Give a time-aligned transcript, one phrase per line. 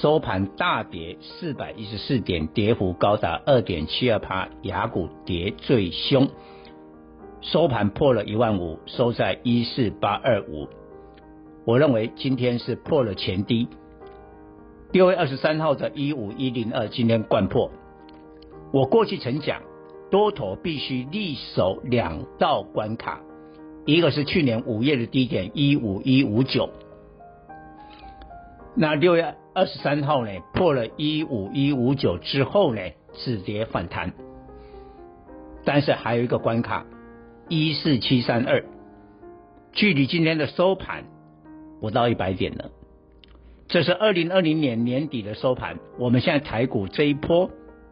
[0.00, 6.28] 收盘大跌四百一十四点，跌幅高达二点七二趴，雅股跌最凶，
[7.40, 10.68] 收盘破了一万五，收在一四八二五。
[11.64, 13.68] 我认为今天是破了前低，
[14.90, 17.70] 六月二十三号的一五一零二，今天掼破。
[18.72, 19.62] 我过去曾讲，
[20.10, 23.20] 多头必须力守两道关卡，
[23.86, 26.68] 一个是去年五月的低点一五一五九，
[28.74, 32.80] 那六月二十三号呢，破了一五一五九之后呢，
[33.12, 34.12] 止跌反弹，
[35.64, 36.84] 但是还有一个关卡
[37.48, 38.64] 一四七三二，
[39.72, 41.04] 距离今天的收盘
[41.80, 42.70] 不到一百点了，
[43.68, 47.50] 这是二零二零年年底的收盘，我们现在台股这一波。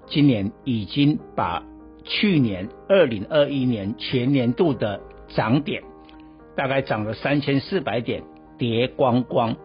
[0.08, 1.62] 今年已经把
[2.02, 5.84] 去年二零二一年全年度的涨点，
[6.56, 8.24] 大概涨了三千四百点，
[8.58, 9.56] 跌光光，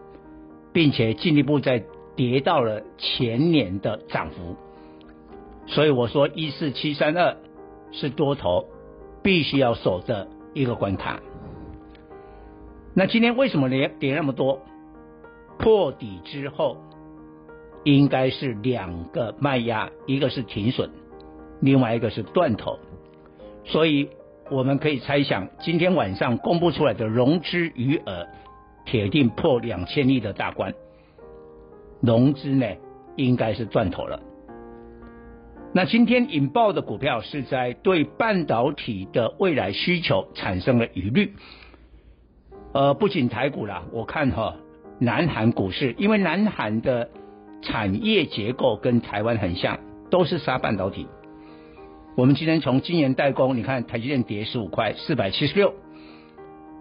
[0.78, 1.82] 并且进一步在
[2.14, 4.54] 跌到了前年的涨幅。
[5.66, 7.36] 所以我说一四七三二
[7.90, 8.64] 是多头
[9.20, 11.18] 必须要守的一个关卡。
[12.94, 14.60] 那今天为什么跌跌那么多？
[15.58, 16.76] 破底之后。
[17.84, 20.90] 应该是两个卖压，一个是停损，
[21.60, 22.78] 另外一个是断头，
[23.64, 24.10] 所以
[24.50, 28.26] 我们可以猜想，今天晚上公布出来的融资余额，
[28.90, 30.74] 铁定破两千亿的大关，
[32.00, 32.66] 融资呢
[33.16, 34.20] 应该是断头了。
[35.74, 41.34] 那今天引爆的股票是在对半导体的未来需求产生了疑虑，
[42.72, 44.56] 呃，不仅台股啦，我看哈，
[44.98, 47.10] 南韩股市，因为南韩的。
[47.60, 51.08] 产业结构跟台湾很像，都是杀半导体。
[52.16, 55.74] 我们今天从晶圆代工，你看台积电跌十五块，四百七十六。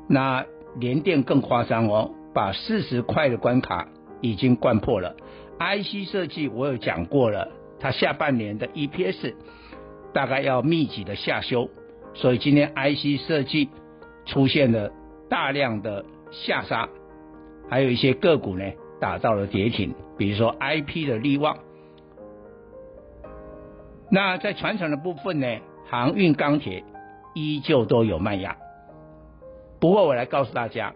[0.08, 0.46] 那
[0.80, 3.88] 联电更夸张哦，把四十块的关卡
[4.22, 5.16] 已经灌破了。
[5.60, 7.50] IC 设计我有讲过了，
[7.80, 9.34] 它下半年的 EPS
[10.14, 11.70] 大概要密集的下修，
[12.14, 13.70] 所以今天 IC 设计
[14.26, 14.92] 出现了
[15.30, 16.90] 大量的下杀，
[17.70, 18.64] 还有一些个股呢。
[19.00, 21.60] 打造了跌停，比如说 IP 的力旺。
[24.10, 26.84] 那在传承的部分呢，航运、钢铁
[27.36, 28.58] 依旧都有卖压。
[29.80, 30.94] 不过我来告诉大家，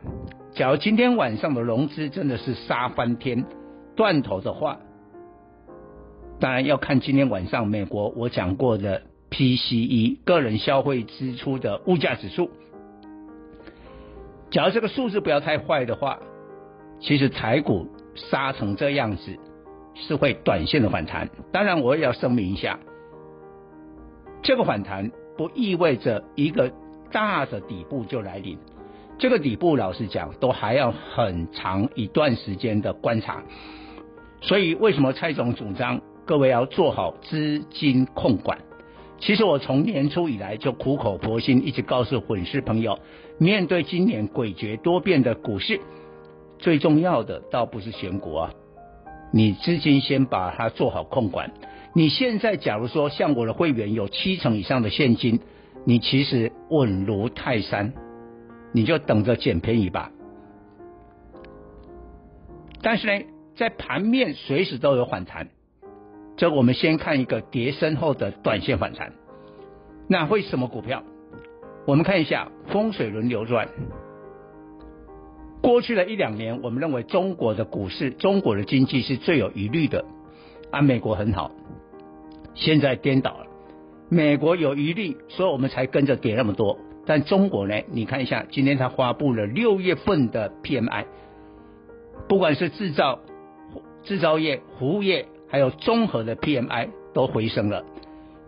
[0.54, 3.46] 假如今天晚上的融资真的是杀翻天、
[3.96, 4.80] 断头的话，
[6.40, 12.50] 当然要看今天晚上美国我讲过的 PCE 个人消费支出的物价指数。
[14.50, 16.20] 假如这个数字不要太坏的话。
[17.04, 19.36] 其实台股杀成这样子
[19.96, 22.78] 是会短线的反弹，当然我也要声明一下，
[24.44, 26.72] 这个反弹不意味着一个
[27.12, 28.56] 大的底部就来临，
[29.22, 33.44] 这个底部老实讲都还要很长一段时间的观察，
[34.42, 38.58] 所以为什么蔡总主张各位要做好资金控管？
[39.20, 42.98] 其实我从年初以来就苦口婆心一直告诉粉丝朋友，
[43.38, 45.80] 面对今年诡谲多变的股市。
[46.58, 48.52] 最重要的倒不是选股啊，
[49.32, 51.54] 你资金先把它做好控管。
[51.94, 55.42] 你现在假如说像我的会员有七成以上的现金，
[55.86, 57.94] 你其实稳如泰山，
[58.72, 60.12] 你就等着捡便宜吧。
[62.82, 63.26] 但是呢，
[63.56, 65.50] 在盘面随时都有反弹，
[66.36, 69.14] 这我们先看一个跌深后的短线反弹。
[70.08, 71.04] 那会什么股票？
[71.86, 73.68] 我们看一下风水轮流转。
[75.62, 80.04] 过去的一两年，我们认为中国的股市、中国的经济是最有疑虑的，
[80.72, 81.52] 啊，美国很好。
[82.56, 83.46] 现在颠倒了，
[84.10, 86.80] 美国有疑虑，所以我们才跟着跌那么多。
[87.06, 87.82] 但中国呢？
[87.92, 91.06] 你看一下，今天它发布了六月份的 PMI，
[92.30, 93.20] 不管是制造
[94.04, 97.84] 制造业、服务业还有综合的 PMI 都回升了。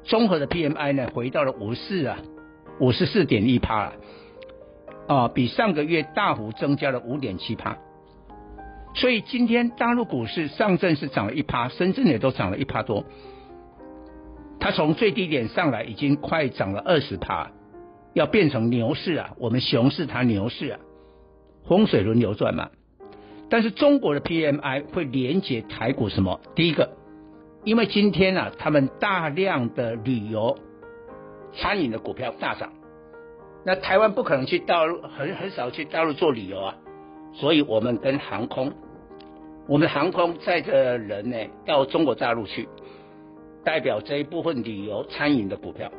[0.03, 2.17] 综合的 PMI 呢，回到了五四啊，
[2.79, 3.93] 五十四点一趴啊，
[5.07, 7.77] 啊，比上个月大幅增加了五点七趴。
[8.95, 13.03] 所以今天大陆股市上证是涨了一趴，深圳也都涨了一趴多。
[14.59, 17.49] 它从最低点上来已经快涨了二十趴，
[18.13, 19.33] 要变成牛市啊！
[19.37, 20.79] 我们熊市它牛市啊，
[21.67, 22.69] 风水轮流转嘛。
[23.49, 26.39] 但是中国的 PMI 会连接台股什么？
[26.55, 26.97] 第一个。
[27.65, 30.57] 因为今天啊，他们大量的旅游、
[31.53, 32.73] 餐饮的股票大涨，
[33.65, 36.75] 那台湾不可能去大陆，很很少去大陆做旅游啊，
[37.31, 38.73] 所以我们跟航空，
[39.65, 42.67] 我们航空载着人呢到中国大陆去，
[43.63, 45.89] 代表这一部分旅游、餐饮的股票。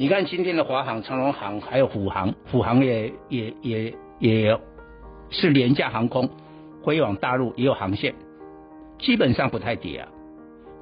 [0.00, 4.58] 你看今天的华航、长荣航还有虎航，虎航也也也也
[5.28, 6.30] 是廉价航空，
[6.82, 8.14] 飞往大陆也有航线，
[8.98, 10.08] 基本上不太跌啊。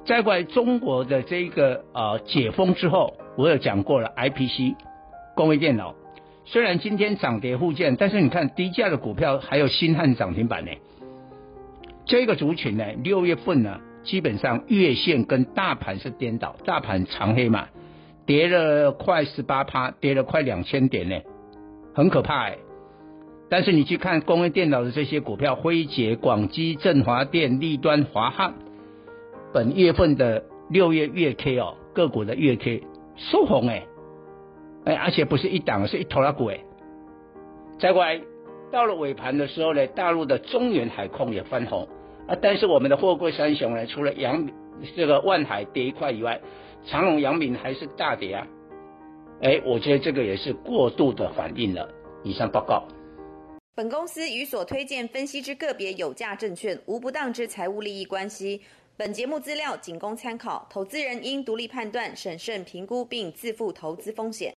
[0.05, 4.77] 再过来中国的这个呃解封之后，我有讲过了，IPC
[5.35, 5.95] 工业电脑
[6.45, 10.71] 虽然今天涨跌互见，但是你看低价的股票还有新汉涨停板呢。
[12.05, 17.67] 这个族群呢，六月份呢，基本上月线跟大盘是颠倒，大盘长黑嘛，
[18.29, 21.19] 跌了快十八趴，跌了快两千点呢，
[21.95, 22.59] 很可怕哎。
[23.49, 28.53] 但是你去看工业电脑的这些股票，辉捷、广基、振华电、立端、华汉。
[29.51, 32.83] 本月份的六月月 K 哦，个股的月 K
[33.15, 33.87] 收红哎，
[34.85, 36.59] 哎，而且不是一档，是一头拉股哎。
[37.79, 38.21] 再过来
[38.71, 41.87] 到了尾盘的时候呢，大陆的中原海控也翻红
[42.27, 44.47] 啊，但是我们的货柜三雄呢，除了阳
[44.95, 46.39] 这个万海跌一块以外，
[46.85, 48.47] 长隆、阳明还是大跌啊。
[49.41, 51.87] 哎，我觉得这个也是过度的反应了。
[52.23, 52.83] 以上报告。
[53.75, 58.61] 本公司与所推荐分析之个别有价证券无不当之财务利益关系。
[58.97, 64.53] 本节目资料仅供参考，投资人应独立判断、审慎评估并自负投资风险。